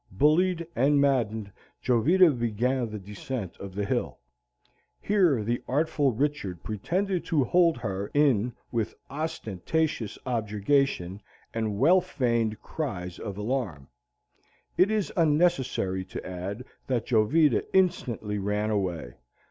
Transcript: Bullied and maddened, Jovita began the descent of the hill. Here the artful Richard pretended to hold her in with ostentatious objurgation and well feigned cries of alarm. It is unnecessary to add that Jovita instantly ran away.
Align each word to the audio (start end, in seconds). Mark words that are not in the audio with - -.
Bullied 0.11 0.65
and 0.75 0.99
maddened, 0.99 1.51
Jovita 1.79 2.31
began 2.31 2.89
the 2.89 2.97
descent 2.97 3.55
of 3.59 3.75
the 3.75 3.85
hill. 3.85 4.17
Here 4.99 5.43
the 5.43 5.61
artful 5.67 6.11
Richard 6.11 6.63
pretended 6.63 7.23
to 7.25 7.43
hold 7.43 7.77
her 7.77 8.09
in 8.15 8.53
with 8.71 8.95
ostentatious 9.11 10.17
objurgation 10.25 11.21
and 11.53 11.77
well 11.77 12.01
feigned 12.01 12.63
cries 12.63 13.19
of 13.19 13.37
alarm. 13.37 13.89
It 14.75 14.89
is 14.89 15.13
unnecessary 15.15 16.03
to 16.05 16.27
add 16.27 16.65
that 16.87 17.05
Jovita 17.05 17.63
instantly 17.71 18.39
ran 18.39 18.71
away. 18.71 19.17